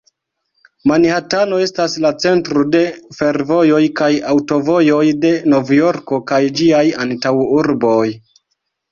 [0.91, 2.79] Manhatano estas la centro de
[3.17, 8.09] fervojoj kaj aŭtovojoj de Novjorko kaj ĝiaj antaŭurboj.